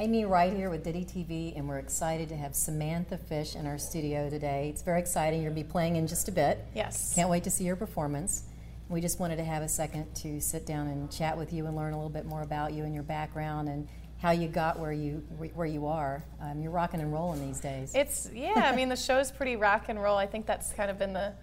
Amy 0.00 0.24
Wright 0.24 0.50
here 0.50 0.70
with 0.70 0.82
Diddy 0.82 1.04
TV, 1.04 1.54
and 1.54 1.68
we're 1.68 1.76
excited 1.76 2.30
to 2.30 2.34
have 2.34 2.54
Samantha 2.54 3.18
Fish 3.18 3.54
in 3.54 3.66
our 3.66 3.76
studio 3.76 4.30
today. 4.30 4.70
It's 4.70 4.80
very 4.80 4.98
exciting. 4.98 5.42
You're 5.42 5.50
going 5.50 5.62
to 5.62 5.68
be 5.68 5.70
playing 5.70 5.96
in 5.96 6.06
just 6.06 6.26
a 6.26 6.32
bit. 6.32 6.64
Yes. 6.74 7.14
Can't 7.14 7.28
wait 7.28 7.44
to 7.44 7.50
see 7.50 7.64
your 7.64 7.76
performance. 7.76 8.44
We 8.88 9.02
just 9.02 9.20
wanted 9.20 9.36
to 9.36 9.44
have 9.44 9.62
a 9.62 9.68
second 9.68 10.14
to 10.14 10.40
sit 10.40 10.64
down 10.64 10.86
and 10.86 11.12
chat 11.12 11.36
with 11.36 11.52
you 11.52 11.66
and 11.66 11.76
learn 11.76 11.92
a 11.92 11.96
little 11.96 12.08
bit 12.08 12.24
more 12.24 12.40
about 12.40 12.72
you 12.72 12.84
and 12.84 12.94
your 12.94 13.02
background 13.02 13.68
and 13.68 13.86
how 14.22 14.30
you 14.30 14.48
got 14.48 14.78
where 14.78 14.90
you 14.90 15.16
where 15.54 15.66
you 15.66 15.86
are. 15.86 16.24
Um, 16.40 16.62
you're 16.62 16.72
rocking 16.72 17.00
and 17.00 17.12
rolling 17.12 17.46
these 17.46 17.60
days. 17.60 17.94
It's 17.94 18.30
yeah. 18.32 18.70
I 18.72 18.74
mean, 18.74 18.88
the 18.88 18.96
show's 18.96 19.30
pretty 19.30 19.56
rock 19.56 19.90
and 19.90 20.02
roll. 20.02 20.16
I 20.16 20.26
think 20.26 20.46
that's 20.46 20.72
kind 20.72 20.90
of 20.90 20.98
been 20.98 21.12
the 21.12 21.34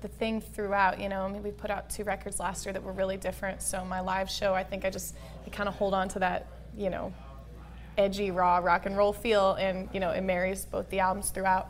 the 0.00 0.08
thing 0.08 0.40
throughout. 0.40 0.98
You 0.98 1.10
know, 1.10 1.26
I 1.26 1.28
mean, 1.30 1.42
we 1.42 1.50
put 1.50 1.70
out 1.70 1.90
two 1.90 2.04
records 2.04 2.40
last 2.40 2.64
year 2.64 2.72
that 2.72 2.82
were 2.82 2.92
really 2.92 3.18
different. 3.18 3.60
So 3.60 3.84
my 3.84 4.00
live 4.00 4.30
show, 4.30 4.54
I 4.54 4.64
think 4.64 4.86
I 4.86 4.90
just 4.90 5.14
I 5.46 5.50
kind 5.50 5.68
of 5.68 5.74
hold 5.74 5.92
on 5.92 6.08
to 6.08 6.20
that. 6.20 6.46
You 6.74 6.88
know, 6.88 7.12
edgy, 7.98 8.30
raw 8.30 8.58
rock 8.58 8.86
and 8.86 8.96
roll 8.96 9.12
feel, 9.12 9.54
and 9.54 9.88
you 9.92 10.00
know, 10.00 10.10
it 10.10 10.22
marries 10.22 10.64
both 10.64 10.88
the 10.88 11.00
albums 11.00 11.30
throughout. 11.30 11.68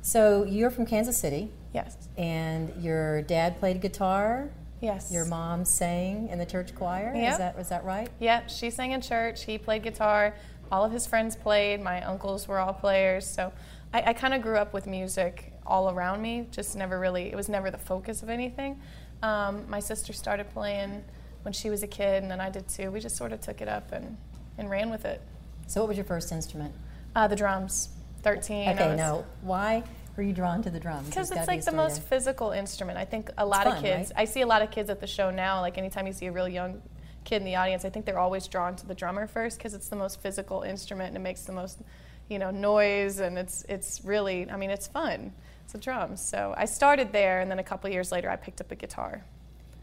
So 0.00 0.44
you're 0.44 0.70
from 0.70 0.86
Kansas 0.86 1.16
City. 1.16 1.50
Yes. 1.72 1.96
And 2.18 2.72
your 2.82 3.22
dad 3.22 3.58
played 3.60 3.80
guitar. 3.80 4.50
Yes. 4.80 5.12
Your 5.12 5.24
mom 5.26 5.64
sang 5.64 6.28
in 6.28 6.38
the 6.38 6.46
church 6.46 6.74
choir. 6.74 7.12
Yep. 7.14 7.32
Is 7.32 7.38
that 7.38 7.58
is 7.58 7.68
that 7.68 7.84
right? 7.84 8.08
Yep. 8.18 8.50
She 8.50 8.70
sang 8.70 8.92
in 8.92 9.00
church. 9.00 9.44
He 9.44 9.58
played 9.58 9.84
guitar. 9.84 10.34
All 10.72 10.84
of 10.84 10.90
his 10.90 11.06
friends 11.06 11.36
played. 11.36 11.80
My 11.80 12.02
uncles 12.02 12.48
were 12.48 12.58
all 12.58 12.72
players. 12.72 13.26
So 13.26 13.52
I, 13.94 14.02
I 14.06 14.12
kind 14.12 14.34
of 14.34 14.42
grew 14.42 14.56
up 14.56 14.72
with 14.72 14.86
music 14.86 15.52
all 15.64 15.90
around 15.90 16.20
me. 16.20 16.48
Just 16.50 16.74
never 16.76 16.98
really. 16.98 17.30
It 17.30 17.36
was 17.36 17.48
never 17.48 17.70
the 17.70 17.78
focus 17.78 18.22
of 18.22 18.28
anything. 18.28 18.80
Um, 19.22 19.68
my 19.68 19.78
sister 19.78 20.12
started 20.12 20.50
playing 20.50 21.04
when 21.42 21.52
she 21.52 21.70
was 21.70 21.82
a 21.82 21.86
kid, 21.86 22.22
and 22.22 22.30
then 22.30 22.40
I 22.40 22.50
did 22.50 22.68
too. 22.68 22.90
We 22.90 22.98
just 22.98 23.16
sort 23.16 23.32
of 23.32 23.40
took 23.40 23.60
it 23.60 23.68
up 23.68 23.92
and 23.92 24.16
and 24.62 24.70
ran 24.70 24.88
with 24.88 25.04
it. 25.04 25.20
So 25.66 25.82
what 25.82 25.88
was 25.88 25.96
your 25.96 26.04
first 26.04 26.32
instrument? 26.32 26.72
Uh, 27.14 27.28
the 27.28 27.36
drums. 27.36 27.90
Thirteen. 28.22 28.70
Okay, 28.70 28.88
was- 28.88 28.96
now 28.96 29.24
why 29.42 29.82
were 30.16 30.22
you 30.22 30.32
drawn 30.32 30.62
to 30.62 30.70
the 30.70 30.80
drums? 30.80 31.08
Because 31.08 31.30
it's 31.30 31.40
it's 31.40 31.46
be 31.48 31.56
like 31.56 31.64
the 31.64 31.72
most 31.72 31.96
there. 31.96 32.04
physical 32.04 32.52
instrument. 32.52 32.96
I 32.96 33.04
think 33.04 33.30
a 33.36 33.44
lot 33.44 33.64
fun, 33.64 33.76
of 33.76 33.82
kids, 33.82 34.12
right? 34.14 34.22
I 34.22 34.24
see 34.24 34.40
a 34.42 34.46
lot 34.46 34.62
of 34.62 34.70
kids 34.70 34.88
at 34.88 35.00
the 35.00 35.06
show 35.06 35.30
now, 35.30 35.60
like 35.60 35.76
anytime 35.76 36.06
you 36.06 36.12
see 36.12 36.26
a 36.26 36.32
real 36.32 36.48
young 36.48 36.80
kid 37.24 37.36
in 37.36 37.44
the 37.44 37.56
audience, 37.56 37.84
I 37.84 37.90
think 37.90 38.06
they're 38.06 38.18
always 38.18 38.46
drawn 38.46 38.76
to 38.76 38.86
the 38.86 38.94
drummer 38.94 39.26
first 39.26 39.58
because 39.58 39.74
it's 39.74 39.88
the 39.88 39.96
most 39.96 40.20
physical 40.20 40.62
instrument 40.62 41.08
and 41.08 41.16
it 41.16 41.20
makes 41.20 41.42
the 41.42 41.52
most, 41.52 41.80
you 42.28 42.38
know, 42.38 42.50
noise 42.50 43.20
and 43.20 43.38
it's, 43.38 43.64
it's 43.68 44.04
really, 44.04 44.50
I 44.50 44.56
mean, 44.56 44.70
it's 44.70 44.86
fun. 44.86 45.32
It's 45.64 45.72
the 45.72 45.78
drums. 45.78 46.20
So 46.20 46.54
I 46.56 46.64
started 46.64 47.12
there 47.12 47.40
and 47.40 47.50
then 47.50 47.58
a 47.58 47.64
couple 47.64 47.88
years 47.90 48.12
later 48.12 48.28
I 48.28 48.36
picked 48.36 48.60
up 48.60 48.70
a 48.70 48.74
guitar. 48.74 49.24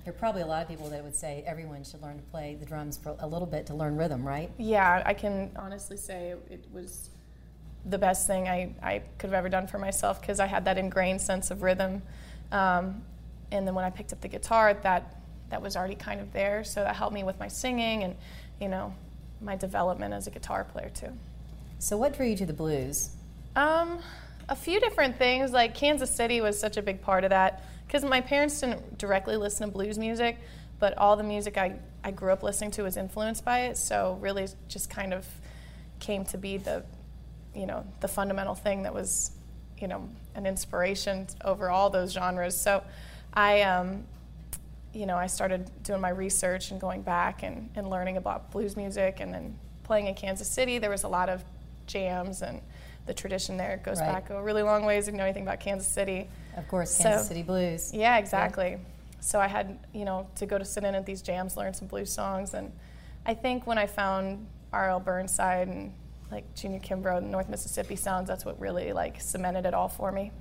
There 0.09 0.15
are 0.15 0.17
probably 0.17 0.41
a 0.41 0.47
lot 0.47 0.63
of 0.63 0.67
people 0.67 0.89
that 0.89 1.03
would 1.03 1.15
say 1.15 1.43
everyone 1.45 1.83
should 1.83 2.01
learn 2.01 2.17
to 2.17 2.23
play 2.31 2.57
the 2.59 2.65
drums 2.65 2.97
for 2.97 3.15
a 3.19 3.27
little 3.27 3.45
bit 3.45 3.67
to 3.67 3.75
learn 3.75 3.95
rhythm, 3.95 4.27
right? 4.27 4.49
Yeah, 4.57 5.03
I 5.05 5.13
can 5.13 5.51
honestly 5.55 5.97
say 5.97 6.33
it 6.49 6.65
was 6.73 7.11
the 7.85 7.99
best 7.99 8.25
thing 8.25 8.49
I, 8.49 8.73
I 8.81 9.03
could 9.19 9.27
have 9.29 9.35
ever 9.35 9.49
done 9.49 9.67
for 9.67 9.77
myself 9.77 10.19
because 10.19 10.39
I 10.39 10.47
had 10.47 10.65
that 10.65 10.79
ingrained 10.79 11.21
sense 11.21 11.51
of 11.51 11.61
rhythm. 11.61 12.01
Um, 12.51 13.03
and 13.51 13.67
then 13.67 13.75
when 13.75 13.85
I 13.85 13.91
picked 13.91 14.11
up 14.11 14.19
the 14.21 14.27
guitar, 14.27 14.73
that 14.73 15.15
that 15.51 15.61
was 15.61 15.77
already 15.77 15.93
kind 15.93 16.21
of 16.21 16.33
there, 16.33 16.63
so 16.63 16.83
that 16.83 16.95
helped 16.95 17.13
me 17.13 17.23
with 17.23 17.39
my 17.39 17.47
singing 17.47 18.01
and 18.01 18.15
you 18.59 18.67
know 18.67 18.95
my 19.41 19.55
development 19.55 20.15
as 20.15 20.25
a 20.25 20.31
guitar 20.31 20.63
player 20.63 20.89
too. 20.89 21.13
So 21.77 21.97
what 21.97 22.17
drew 22.17 22.25
you 22.25 22.37
to 22.37 22.47
the 22.47 22.53
blues? 22.53 23.11
Um, 23.55 23.99
a 24.49 24.55
few 24.55 24.79
different 24.79 25.17
things. 25.17 25.51
Like 25.51 25.75
Kansas 25.75 26.13
City 26.13 26.41
was 26.41 26.59
such 26.59 26.75
a 26.77 26.81
big 26.81 27.01
part 27.01 27.23
of 27.23 27.29
that 27.29 27.63
because 27.87 28.03
my 28.03 28.19
parents 28.19 28.59
didn't 28.59 28.97
directly 28.97 29.37
listen 29.37 29.67
to 29.67 29.73
blues 29.73 29.97
music, 29.97 30.37
but 30.79 30.97
all 30.97 31.15
the 31.15 31.23
music 31.23 31.57
I, 31.57 31.75
I 32.03 32.11
grew 32.11 32.31
up 32.31 32.43
listening 32.43 32.71
to 32.71 32.83
was 32.83 32.97
influenced 32.97 33.45
by 33.45 33.61
it. 33.61 33.77
So 33.77 34.17
really, 34.19 34.47
just 34.67 34.89
kind 34.89 35.13
of 35.13 35.25
came 35.99 36.25
to 36.25 36.37
be 36.37 36.57
the, 36.57 36.83
you 37.55 37.65
know, 37.65 37.85
the 37.99 38.07
fundamental 38.07 38.55
thing 38.55 38.83
that 38.83 38.93
was, 38.93 39.31
you 39.77 39.87
know, 39.87 40.09
an 40.35 40.45
inspiration 40.45 41.27
over 41.43 41.69
all 41.69 41.89
those 41.89 42.11
genres. 42.11 42.55
So 42.55 42.83
I, 43.33 43.61
um, 43.61 44.05
you 44.93 45.05
know, 45.05 45.17
I 45.17 45.27
started 45.27 45.69
doing 45.83 46.01
my 46.01 46.09
research 46.09 46.71
and 46.71 46.81
going 46.81 47.01
back 47.01 47.43
and, 47.43 47.69
and 47.75 47.89
learning 47.89 48.17
about 48.17 48.51
blues 48.51 48.75
music 48.75 49.19
and 49.19 49.33
then 49.33 49.57
playing 49.83 50.07
in 50.07 50.15
Kansas 50.15 50.49
City. 50.49 50.79
There 50.79 50.89
was 50.89 51.03
a 51.03 51.07
lot 51.07 51.29
of 51.29 51.43
jams 51.85 52.41
and 52.41 52.61
the 53.09 53.13
tradition 53.15 53.57
there 53.57 53.81
goes 53.83 53.99
Right. 53.99 54.11
back 54.13 54.29
a 54.29 54.39
really 54.39 54.61
long 54.61 54.85
ways 54.85 55.07
if 55.07 55.13
you 55.13 55.17
know 55.17 55.23
anything 55.23 55.41
about 55.41 55.59
Kansas 55.59 55.87
City. 55.87 56.29
Of 56.55 56.67
course, 56.67 56.91
So- 56.91 57.05
Kansas 57.05 57.27
City 57.27 57.41
Blues. 57.41 57.91
Yeah, 57.91 58.17
exactly. 58.19 58.77
So 59.19 59.39
I 59.39 59.47
had, 59.47 59.79
you 59.93 60.05
know, 60.05 60.27
to 60.35 60.45
go 60.45 60.59
to 60.59 60.63
sit 60.63 60.83
in 60.83 60.93
at 60.93 61.07
these 61.07 61.23
jams, 61.23 61.57
learn 61.57 61.73
some 61.73 61.87
blues 61.87 62.11
songs, 62.13 62.53
and 62.53 62.71
I 63.25 63.33
think 63.33 63.65
when 63.65 63.79
I 63.79 63.87
found 63.87 64.45
R.L. 64.71 64.99
Burnside 64.99 65.67
and 65.69 65.91
like 66.29 66.53
Junior 66.53 66.79
Kimbrough 66.79 67.17
and 67.17 67.31
North 67.31 67.49
Mississippi 67.49 67.95
sounds, 67.95 68.27
that's 68.27 68.45
what 68.45 68.59
really 68.61 68.93
like 68.93 69.19
cemented 69.19 69.65
it 69.65 69.73
all 69.73 69.87
for 69.89 70.11
me. 70.11 70.31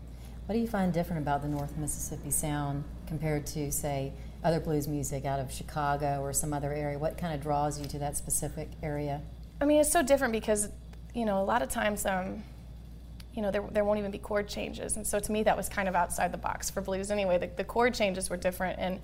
What 0.44 0.52
do 0.54 0.60
you 0.60 0.68
find 0.68 0.92
different 0.92 1.22
about 1.22 1.40
the 1.40 1.48
North 1.48 1.74
Mississippi 1.78 2.30
sound 2.30 2.84
compared 3.06 3.46
to, 3.46 3.72
say, 3.72 4.12
other 4.44 4.60
blues 4.60 4.86
music 4.86 5.24
out 5.24 5.40
of 5.40 5.50
Chicago 5.50 6.20
or 6.20 6.34
some 6.34 6.52
other 6.52 6.74
area? 6.74 6.98
What 6.98 7.16
kind 7.16 7.32
of 7.34 7.40
draws 7.40 7.80
you 7.80 7.86
to 7.86 7.98
that 8.00 8.18
specific 8.18 8.68
area? 8.82 9.22
I 9.58 9.64
mean, 9.64 9.80
it's 9.80 9.90
so 9.90 10.02
different 10.02 10.32
because, 10.32 10.68
you 11.14 11.24
know, 11.24 11.40
a 11.40 11.44
lot 11.44 11.62
of 11.62 11.70
times, 11.70 12.04
um, 12.04 12.44
you 13.34 13.42
know, 13.42 13.50
there, 13.50 13.64
there 13.70 13.84
won't 13.84 13.98
even 13.98 14.10
be 14.10 14.18
chord 14.18 14.48
changes. 14.48 14.96
And 14.96 15.06
so 15.06 15.20
to 15.20 15.32
me, 15.32 15.42
that 15.44 15.56
was 15.56 15.68
kind 15.68 15.88
of 15.88 15.94
outside 15.94 16.32
the 16.32 16.38
box 16.38 16.70
for 16.70 16.80
blues 16.80 17.10
anyway. 17.10 17.38
The, 17.38 17.50
the 17.56 17.64
chord 17.64 17.94
changes 17.94 18.30
were 18.30 18.36
different, 18.36 18.78
and 18.78 19.00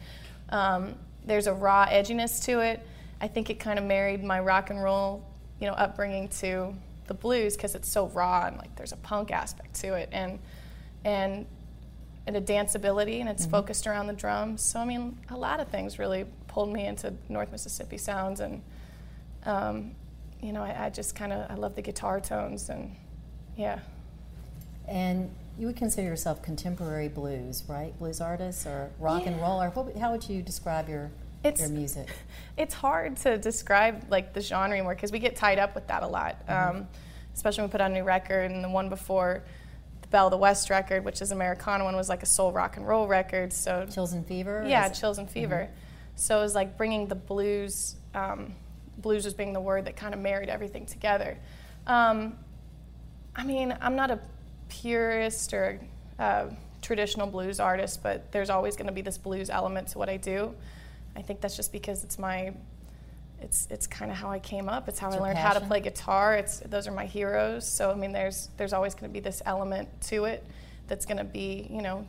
um, 0.49 0.95
there's 1.25 1.47
a 1.47 1.55
raw 1.55 1.87
edginess 1.87 2.45
to 2.47 2.61
it. 2.61 2.87
I 3.21 3.29
think 3.29 3.51
it 3.51 3.61
kind 3.61 3.79
of 3.79 3.85
married 3.85 4.25
my 4.25 4.41
rock 4.41 4.71
and 4.71 4.83
roll, 4.83 5.25
you 5.61 5.67
know, 5.67 5.75
upbringing 5.75 6.29
to 6.41 6.75
the 7.07 7.15
blues 7.15 7.57
because 7.57 7.75
it's 7.75 7.89
so 7.89 8.09
raw 8.09 8.47
and 8.47 8.57
like 8.57 8.75
there's 8.77 8.93
a 8.93 8.97
punk 8.97 9.31
aspect 9.31 9.75
to 9.83 9.95
it, 9.95 10.09
and 10.13 10.39
and 11.05 11.47
and 12.27 12.37
a 12.37 12.41
danceability, 12.41 13.21
and 13.21 13.29
it's 13.29 13.45
focused 13.47 13.87
around 13.87 14.07
the 14.07 14.15
drums. 14.15 14.63
So 14.63 14.81
I 14.81 14.85
mean, 14.85 15.19
a 15.31 15.37
lot 15.37 15.61
of 15.61 15.69
things 15.69 15.99
really 15.99 16.25
pulled 16.49 16.73
me 16.73 16.87
into 16.87 17.13
North 17.29 17.53
Mississippi 17.53 17.99
sounds, 17.99 18.41
and 18.41 18.63
um, 19.45 19.93
you 20.41 20.53
know, 20.53 20.63
I, 20.63 20.87
I 20.87 20.91
just 20.91 21.15
kind 21.15 21.33
of 21.33 21.51
I 21.51 21.55
love 21.55 21.75
the 21.77 21.83
guitar 21.83 22.21
tones, 22.21 22.69
and 22.69 22.97
yeah. 23.57 23.79
And 24.89 25.31
you 25.59 25.67
would 25.67 25.77
consider 25.77 26.07
yourself 26.09 26.43
contemporary 26.43 27.09
blues, 27.09 27.65
right? 27.69 27.97
Blues 27.99 28.21
artists 28.21 28.67
or 28.67 28.91
rock 28.99 29.27
and 29.27 29.41
roll, 29.41 29.63
or 29.63 29.71
what, 29.71 29.97
how 29.97 30.11
would 30.13 30.29
you 30.29 30.43
describe 30.43 30.89
your 30.89 31.11
It's- 31.43 31.61
your 31.61 31.69
music? 31.71 32.09
It's 32.57 32.75
hard 32.75 33.17
to 33.19 33.37
describe 33.39 34.05
like 34.11 34.33
the 34.33 34.41
genre 34.41 34.77
anymore 34.77 34.95
because 34.95 35.11
we 35.11 35.19
get 35.19 35.35
tied 35.37 35.59
up 35.59 35.75
with 35.75 35.87
that 35.89 36.03
a 36.05 36.07
lot, 36.07 36.37
um, 36.49 36.87
especially 37.35 37.63
when 37.63 37.69
we 37.69 37.73
put 37.73 37.81
out 37.81 37.91
a 37.91 37.95
new 37.95 38.05
record. 38.05 38.51
And 38.53 38.63
the 38.63 38.69
one 38.69 38.89
before, 38.89 39.43
the 40.03 40.09
Belle 40.09 40.27
of 40.27 40.31
the 40.31 40.37
West 40.37 40.71
record, 40.71 41.05
which 41.05 41.21
is 41.21 41.33
Americana 41.33 41.83
one, 41.85 41.97
was 41.97 42.09
like 42.09 42.23
a 42.23 42.27
soul 42.27 42.53
rock 42.53 42.77
and 42.77 42.87
roll 42.87 43.09
record. 43.09 43.53
So 43.53 43.87
Chills 43.91 44.13
and 44.13 44.25
Fever? 44.27 44.65
yeah, 44.69 44.89
chills 44.89 45.19
and 45.19 45.29
fever. 45.29 45.69
So 46.17 46.39
it 46.39 46.43
was 46.43 46.55
like 46.55 46.77
bringing 46.77 47.09
the 47.09 47.17
blues. 47.17 47.97
Um, 48.15 48.55
blues 48.99 49.25
was 49.25 49.35
being 49.35 49.53
the 49.53 49.61
word 49.61 49.87
that 49.87 49.97
kind 49.97 50.15
of 50.15 50.21
married 50.21 50.49
everything 50.49 50.87
together. 50.87 51.37
Um, 51.89 52.37
I 53.35 53.43
mean, 53.45 53.77
I'm 53.81 53.97
not 53.97 54.13
a 54.13 54.21
purist 54.81 55.53
or 55.53 55.81
uh, 56.19 56.47
traditional 56.83 57.27
blues 57.27 57.61
artist, 57.61 58.03
but 58.03 58.31
there's 58.33 58.51
always 58.51 58.77
going 58.77 58.87
to 58.87 58.93
be 58.93 59.03
this 59.03 59.19
blues 59.19 59.51
element 59.51 59.89
to 59.89 59.99
what 59.99 60.09
I 60.09 60.17
do. 60.17 60.55
I 61.17 61.23
think 61.23 61.41
that's 61.41 61.57
just 61.57 61.73
because 61.73 62.05
it's 62.05 62.19
my, 62.19 62.53
it's 63.41 63.69
it's 63.71 63.87
kind 63.87 64.11
of 64.11 64.17
how 64.17 64.31
I 64.31 64.39
came 64.39 64.69
up. 64.69 64.89
It's 64.89 64.99
how 64.99 65.09
It's 65.09 65.17
I 65.17 65.21
learned 65.21 65.39
how 65.39 65.53
to 65.53 65.61
play 65.61 65.81
guitar. 65.81 66.35
It's 66.35 66.59
those 66.61 66.87
are 66.89 66.93
my 66.93 67.07
heroes. 67.07 67.67
So 67.67 67.91
I 67.91 67.95
mean, 67.95 68.13
there's 68.13 68.49
there's 68.57 68.73
always 68.73 68.95
going 68.95 69.11
to 69.11 69.13
be 69.13 69.21
this 69.21 69.43
element 69.47 69.89
to 70.09 70.25
it 70.25 70.45
that's 70.89 71.07
going 71.07 71.19
to 71.19 71.25
be 71.25 71.67
you 71.71 71.83
know 71.83 72.07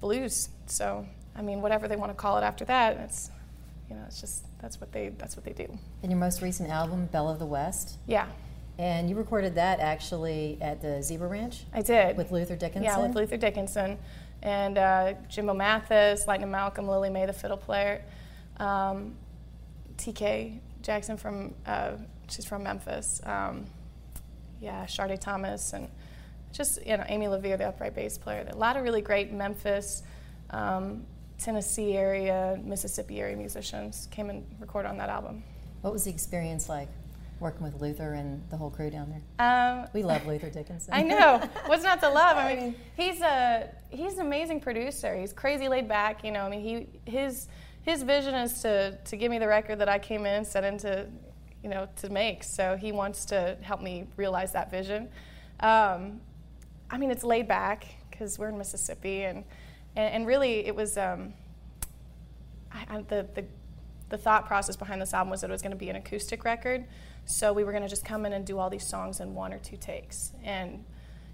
blues. 0.00 0.48
So 0.66 1.06
I 1.34 1.42
mean, 1.42 1.62
whatever 1.62 1.88
they 1.88 1.96
want 1.96 2.10
to 2.10 2.16
call 2.16 2.38
it 2.38 2.42
after 2.42 2.64
that, 2.66 2.98
it's 2.98 3.30
you 3.88 3.96
know, 3.96 4.02
it's 4.06 4.20
just 4.20 4.44
that's 4.60 4.80
what 4.80 4.92
they 4.92 5.10
that's 5.18 5.36
what 5.36 5.44
they 5.44 5.52
do. 5.52 5.66
And 6.02 6.10
your 6.10 6.18
most 6.18 6.42
recent 6.42 6.70
album, 6.70 7.06
Belle 7.06 7.28
of 7.28 7.38
the 7.38 7.46
West, 7.46 7.98
Yeah, 8.06 8.26
and 8.78 9.08
you 9.08 9.16
recorded 9.16 9.54
that 9.56 9.80
actually 9.80 10.58
at 10.60 10.80
the 10.80 11.02
Zebra 11.02 11.28
Ranch 11.28 11.64
I 11.72 11.82
did. 11.82 12.16
with 12.16 12.32
Luther 12.32 12.56
Dickinson. 12.56 12.84
Yeah, 12.84 12.98
with 12.98 13.14
Luther 13.14 13.36
Dickinson 13.36 13.98
and 14.42 14.78
uh, 14.78 15.14
Jimbo 15.28 15.54
Mathus, 15.54 16.26
Lightning 16.26 16.50
Malcolm, 16.50 16.88
Lillie 16.88 17.10
Mae, 17.10 17.26
the 17.26 17.32
fiddle 17.32 17.56
player, 17.56 18.04
um, 18.58 19.14
TK 19.96 20.58
Jackson 20.82 21.16
from 21.16 21.54
uh, 21.66 21.92
she's 22.28 22.44
from 22.44 22.62
Memphis. 22.64 23.20
Um, 23.24 23.66
yeah, 24.60 24.84
Sharde 24.86 25.18
Thomas 25.20 25.72
and 25.72 25.88
just 26.52 26.84
you 26.84 26.96
know 26.96 27.04
Amy 27.08 27.28
LaVere, 27.28 27.56
the 27.56 27.68
upright 27.68 27.94
bass 27.94 28.18
player. 28.18 28.46
A 28.50 28.56
lot 28.56 28.76
of 28.76 28.82
really 28.82 29.00
great 29.00 29.32
Memphis, 29.32 30.02
um, 30.50 31.04
Tennessee 31.38 31.96
area, 31.96 32.58
Mississippi 32.62 33.20
area 33.20 33.36
musicians 33.36 34.08
came 34.10 34.30
and 34.30 34.44
recorded 34.60 34.88
on 34.88 34.98
that 34.98 35.08
album. 35.08 35.42
What 35.82 35.92
was 35.92 36.04
the 36.04 36.10
experience 36.10 36.68
like 36.68 36.88
working 37.42 37.64
with 37.64 37.80
Luther 37.80 38.14
and 38.14 38.42
the 38.50 38.56
whole 38.56 38.70
crew 38.70 38.88
down 38.88 39.10
there? 39.10 39.22
Um, 39.46 39.88
We 39.92 40.02
love 40.02 40.26
Luther 40.26 40.48
Dickinson. 40.48 40.94
I 40.94 41.02
know. 41.02 41.42
What's 41.66 41.82
not 41.82 42.00
to 42.00 42.08
love? 42.08 42.36
I 42.38 42.54
mean, 42.54 42.74
he's 42.96 43.20
a 43.20 43.68
he's 43.90 44.14
an 44.14 44.26
amazing 44.26 44.60
producer. 44.60 45.14
He's 45.14 45.32
crazy 45.32 45.68
laid 45.68 45.88
back. 45.88 46.24
You 46.24 46.32
know, 46.32 46.42
I 46.42 46.48
mean, 46.48 46.60
he 46.60 47.10
his 47.10 47.48
his 47.82 48.02
vision 48.02 48.34
is 48.34 48.62
to 48.62 48.96
to 48.96 49.16
give 49.16 49.30
me 49.30 49.38
the 49.38 49.48
record 49.48 49.78
that 49.80 49.88
I 49.88 49.98
came 49.98 50.20
in, 50.20 50.34
and 50.34 50.46
set 50.46 50.64
into, 50.64 51.06
you 51.62 51.68
know, 51.68 51.88
to 51.96 52.08
make. 52.08 52.44
So 52.44 52.76
he 52.76 52.92
wants 52.92 53.24
to 53.26 53.58
help 53.60 53.82
me 53.82 54.06
realize 54.16 54.52
that 54.52 54.70
vision. 54.70 55.08
Um, 55.60 56.20
I 56.90 56.98
mean, 56.98 57.10
it's 57.10 57.24
laid 57.24 57.48
back 57.48 57.86
because 58.10 58.38
we're 58.38 58.50
in 58.50 58.58
Mississippi, 58.58 59.24
and, 59.24 59.44
and, 59.96 60.14
and 60.14 60.26
really 60.26 60.66
it 60.66 60.76
was 60.76 60.96
um, 60.96 61.32
I, 62.74 62.86
I, 62.88 63.02
the, 63.02 63.26
the, 63.34 63.44
the 64.12 64.18
thought 64.18 64.46
process 64.46 64.76
behind 64.76 65.00
this 65.00 65.14
album 65.14 65.30
was 65.30 65.40
that 65.40 65.48
it 65.48 65.52
was 65.52 65.62
going 65.62 65.72
to 65.72 65.76
be 65.76 65.88
an 65.88 65.96
acoustic 65.96 66.44
record. 66.44 66.84
So 67.24 67.52
we 67.54 67.64
were 67.64 67.72
going 67.72 67.82
to 67.82 67.88
just 67.88 68.04
come 68.04 68.26
in 68.26 68.34
and 68.34 68.44
do 68.44 68.58
all 68.58 68.68
these 68.68 68.86
songs 68.86 69.20
in 69.20 69.34
one 69.34 69.54
or 69.54 69.58
two 69.58 69.78
takes. 69.78 70.32
And, 70.44 70.84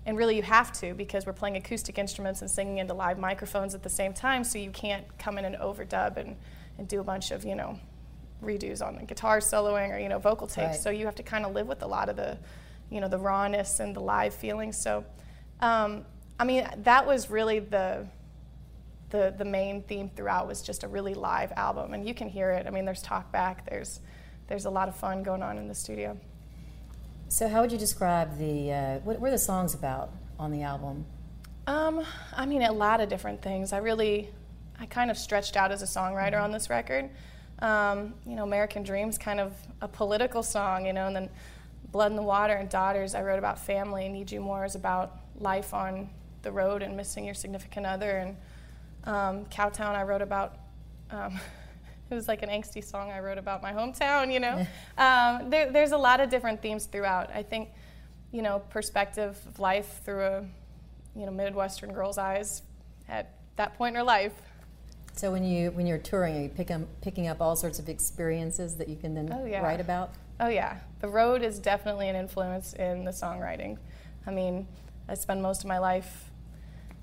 and 0.06 0.16
really, 0.16 0.36
you 0.36 0.42
have 0.42 0.72
to 0.75 0.94
because 0.94 1.26
we're 1.26 1.32
playing 1.32 1.56
acoustic 1.56 1.98
instruments 1.98 2.40
and 2.40 2.48
singing 2.48 2.78
into 2.78 2.94
live 2.94 3.19
microphones 3.19 3.75
at 3.75 3.82
the 3.82 3.88
same 3.88 4.12
time, 4.12 4.44
so 4.44 4.58
you 4.58 4.70
can't 4.70 5.04
come 5.19 5.38
in 5.38 5.44
and 5.44 5.56
overdub 5.56 6.16
and, 6.16 6.36
and 6.78 6.86
do 6.86 7.00
a 7.00 7.04
bunch 7.04 7.32
of, 7.32 7.44
you 7.44 7.56
know, 7.56 7.80
redos 8.42 8.81
on 8.81 8.94
the 8.94 9.02
guitar 9.04 9.40
soloing 9.40 9.92
or, 9.92 9.98
you 9.98 10.08
know, 10.08 10.20
vocal 10.20 10.46
takes. 10.46 10.69
Right. 10.69 10.76
So 10.76 10.90
you 10.90 11.04
have 11.06 11.16
to 11.16 11.24
kind 11.24 11.44
of 11.44 11.52
live 11.52 11.66
with 11.66 11.82
a 11.82 11.88
lot 11.88 12.08
of 12.08 12.14
the, 12.14 12.38
you 12.90 13.00
know, 13.00 13.08
the 13.08 13.19
rawness 13.19 13.81
and 13.81 13.94
the 13.94 14.00
live 14.00 14.32
feeling. 14.32 14.72
So, 14.72 15.04
um, 15.60 16.04
I 16.38 16.44
mean, 16.44 16.69
that 16.84 17.04
was 17.04 17.28
really 17.28 17.58
the, 17.58 18.06
the, 19.10 19.34
the 19.37 19.44
main 19.44 19.82
theme 19.82 20.10
throughout 20.14 20.46
was 20.46 20.62
just 20.62 20.84
a 20.84 20.88
really 20.88 21.14
live 21.14 21.52
album. 21.56 21.94
And 21.94 22.06
you 22.06 22.14
can 22.14 22.28
hear 22.28 22.50
it. 22.50 22.66
I 22.66 22.70
mean, 22.70 22.84
there's 22.84 23.02
talk 23.02 23.32
back, 23.32 23.69
there's, 23.69 24.00
there's 24.49 24.64
a 24.64 24.70
lot 24.70 24.88
of 24.88 24.96
fun 24.96 25.22
going 25.22 25.43
on 25.43 25.58
in 25.58 25.69
the 25.69 25.75
studio. 25.75 26.19
So, 27.31 27.46
how 27.46 27.60
would 27.60 27.70
you 27.70 27.78
describe 27.78 28.38
the 28.38 28.72
uh, 28.72 28.99
what 29.00 29.20
were 29.20 29.31
the 29.31 29.38
songs 29.38 29.75
about 29.75 30.10
on 30.38 30.50
the 30.50 30.62
album? 30.62 31.05
Um, 31.66 32.02
I 32.34 32.46
mean, 32.46 32.62
a 32.62 32.72
lot 32.72 33.02
of 33.02 33.10
different 33.10 33.43
things. 33.43 33.75
I 33.75 33.78
really, 33.78 34.31
I 34.81 34.87
kind 34.87 35.10
of 35.10 35.19
stretched 35.19 35.55
out 35.55 35.70
as 35.70 35.82
a 35.82 35.84
songwriter 35.84 36.32
mm-hmm. 36.34 36.44
on 36.44 36.52
this 36.52 36.70
record. 36.70 37.10
Um, 37.58 38.14
you 38.26 38.34
know, 38.34 38.44
American 38.44 38.82
Dreams, 38.82 39.19
kind 39.19 39.40
of 39.40 39.52
a 39.82 39.88
political 39.88 40.43
song, 40.43 40.87
you 40.87 40.94
know, 40.94 41.06
and 41.06 41.14
then 41.14 41.28
Blood 41.93 42.12
in 42.12 42.16
the 42.16 42.22
Water 42.22 42.55
and 42.55 42.70
Daughters, 42.70 43.14
I 43.14 43.22
wrote 43.22 43.38
about 43.38 43.58
family. 43.58 44.08
Need 44.08 44.32
You 44.32 44.40
More 44.40 44.64
is 44.64 44.75
about 44.75 45.19
life 45.38 45.75
on 45.75 46.08
the 46.43 46.52
road 46.52 46.82
and 46.82 46.96
missing 46.96 47.26
your 47.26 47.34
significant 47.34 47.84
other. 47.84 48.16
And 48.16 48.37
um, 49.04 49.44
Cowtown, 49.46 49.94
I 49.94 50.02
wrote 50.02 50.22
about. 50.22 50.58
Um, 51.10 51.38
it 52.10 52.14
was 52.14 52.28
like 52.28 52.42
an 52.42 52.48
angsty 52.48 52.82
song 52.82 53.10
I 53.10 53.20
wrote 53.20 53.38
about 53.38 53.62
my 53.62 53.72
hometown, 53.72 54.32
you 54.32 54.40
know. 54.40 54.66
um, 54.98 55.50
there, 55.50 55.70
there's 55.70 55.92
a 55.92 55.98
lot 55.98 56.20
of 56.20 56.30
different 56.30 56.62
themes 56.62 56.86
throughout. 56.86 57.30
I 57.34 57.42
think, 57.42 57.70
you 58.32 58.42
know, 58.42 58.60
perspective 58.70 59.38
of 59.46 59.58
life 59.58 60.00
through 60.04 60.22
a, 60.22 60.44
you 61.14 61.26
know, 61.26 61.32
Midwestern 61.32 61.92
girl's 61.92 62.18
eyes 62.18 62.62
at 63.08 63.34
that 63.56 63.76
point 63.76 63.94
in 63.94 63.96
her 63.96 64.04
life. 64.04 64.32
So 65.12 65.32
when 65.32 65.42
you 65.42 65.72
when 65.72 65.86
you're 65.86 65.98
touring, 65.98 66.36
are 66.36 66.42
you 66.42 66.48
pick 66.48 66.70
up, 66.70 66.82
picking 67.00 67.26
up 67.26 67.40
all 67.40 67.56
sorts 67.56 67.80
of 67.80 67.88
experiences 67.88 68.76
that 68.76 68.88
you 68.88 68.96
can 68.96 69.14
then 69.14 69.32
oh, 69.32 69.44
yeah. 69.44 69.62
write 69.62 69.80
about? 69.80 70.12
Oh 70.38 70.48
yeah, 70.48 70.76
the 71.00 71.08
road 71.08 71.42
is 71.42 71.58
definitely 71.58 72.08
an 72.08 72.14
influence 72.14 72.72
in 72.74 73.04
the 73.04 73.10
songwriting. 73.10 73.78
I 74.26 74.30
mean, 74.30 74.68
I 75.08 75.14
spend 75.14 75.42
most 75.42 75.62
of 75.62 75.66
my 75.66 75.78
life 75.78 76.30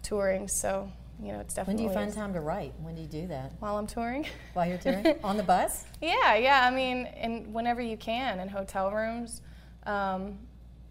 touring, 0.01 0.47
so 0.47 0.89
you 1.21 1.31
know, 1.31 1.39
it's 1.39 1.53
definitely. 1.53 1.85
When 1.85 1.93
do 1.93 1.99
you 1.99 2.05
find 2.05 2.13
time 2.13 2.33
to 2.33 2.41
write? 2.41 2.73
When 2.81 2.95
do 2.95 3.01
you 3.01 3.07
do 3.07 3.27
that? 3.27 3.53
While 3.59 3.77
I'm 3.77 3.87
touring. 3.87 4.25
While 4.53 4.67
you're 4.67 4.77
touring 4.77 5.15
on 5.23 5.37
the 5.37 5.43
bus? 5.43 5.85
Yeah, 6.01 6.35
yeah. 6.35 6.65
I 6.65 6.71
mean, 6.75 7.05
and 7.05 7.53
whenever 7.53 7.81
you 7.81 7.97
can, 7.97 8.39
in 8.39 8.49
hotel 8.49 8.91
rooms. 8.91 9.41
Um, 9.85 10.37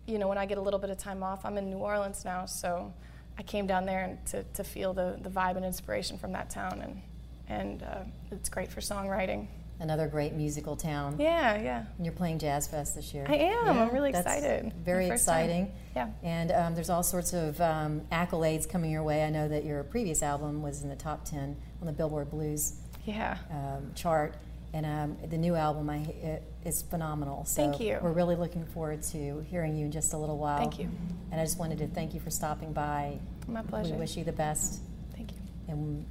you 0.07 0.19
know, 0.19 0.29
when 0.29 0.39
I 0.39 0.47
get 0.47 0.59
a 0.59 0.61
little 0.61 0.79
bit 0.79 0.91
of 0.91 0.99
time 0.99 1.23
off, 1.23 1.45
I'm 1.45 1.57
in 1.57 1.71
New 1.71 1.79
Orleans 1.79 2.25
now, 2.25 2.45
so 2.47 2.93
I 3.39 3.43
came 3.43 3.67
down 3.67 3.87
there 3.87 4.05
and 4.05 4.27
to, 4.27 4.43
to 4.43 4.65
feel 4.65 4.93
the, 4.93 5.19
the 5.23 5.31
vibe 5.31 5.57
and 5.57 5.65
inspiration 5.65 6.19
from 6.19 6.33
that 6.33 6.51
town, 6.51 6.81
and 6.83 7.03
and 7.49 7.83
uh, 7.83 8.05
it's 8.31 8.49
great 8.49 8.71
for 8.71 8.81
songwriting 8.81 9.49
another 9.85 10.09
great 10.09 10.33
musical 10.33 10.75
town. 10.77 11.17
Yeah, 11.19 11.61
yeah. 11.61 11.85
And 11.97 12.05
you're 12.05 12.15
playing 12.15 12.41
Jazz 12.41 12.67
Fest 12.67 12.97
this 12.97 13.15
year. 13.15 13.25
I 13.29 13.37
am. 13.37 13.67
Yeah, 13.67 13.83
I'm 13.83 13.91
really 13.95 14.11
excited. 14.11 14.73
Very 14.83 15.09
exciting. 15.09 15.67
Time. 15.67 15.75
Yeah. 15.95 16.09
And 16.23 16.51
um, 16.51 16.75
there's 16.75 16.91
all 16.91 17.03
sorts 17.03 17.33
of 17.33 17.61
um, 17.61 18.01
accolades 18.11 18.69
coming 18.69 18.91
your 18.91 19.03
way. 19.05 19.25
I 19.25 19.31
know 19.31 19.47
that 19.47 19.65
your 19.65 19.85
previous 19.85 20.23
album 20.23 20.63
was 20.63 20.83
in 20.83 20.89
the 20.89 20.97
top 20.97 21.25
10 21.25 21.57
on 21.81 21.87
the 21.87 21.93
Billboard 21.93 22.31
Blues 22.31 22.77
yeah. 23.05 23.37
um, 23.51 23.93
chart. 23.95 24.35
And 24.73 24.87
um, 24.87 25.17
the 25.29 25.39
new 25.39 25.55
album 25.55 25.89
I, 25.89 25.99
it, 25.99 26.43
is 26.65 26.83
phenomenal. 26.83 27.45
So 27.45 27.63
thank 27.63 27.79
you. 27.79 27.99
We're 28.03 28.11
really 28.11 28.35
looking 28.35 28.65
forward 28.65 29.03
to 29.05 29.45
hearing 29.49 29.77
you 29.77 29.85
in 29.85 29.93
just 29.93 30.15
a 30.15 30.17
little 30.17 30.39
while. 30.39 30.59
Thank 30.59 30.81
you. 30.81 30.89
And 31.31 31.41
I 31.41 31.45
just 31.45 31.59
wanted 31.59 31.79
to 31.79 31.87
thank 31.87 32.13
you 32.13 32.19
for 32.19 32.31
stopping 32.31 32.73
by. 32.73 33.19
My 33.47 33.63
pleasure. 33.63 33.93
We 33.93 34.01
wish 34.01 34.17
you 34.17 34.25
the 34.25 34.33
best. 34.33 34.81
Thank 35.15 35.31
you. 35.31 35.39
And 35.69 36.05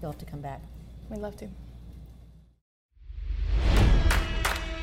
you'll 0.00 0.10
have 0.10 0.18
to 0.20 0.26
come 0.26 0.40
back. 0.40 0.60
We'd 1.08 1.20
love 1.20 1.36
to. 1.36 1.48